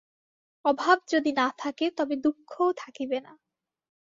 [0.65, 3.33] অভাব যদি না থাকে, তবে দুঃখও থাকিবে না।